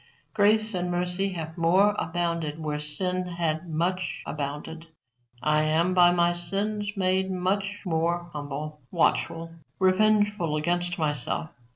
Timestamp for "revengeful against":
9.77-10.97